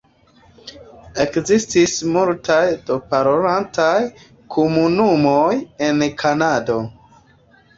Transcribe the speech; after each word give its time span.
Ekzistis 1.25 1.93
multaj 2.15 2.63
da 2.87 2.97
parolantaj 3.11 3.93
komunumoj 4.57 5.47
en 5.91 6.03
Kanado. 6.25 6.81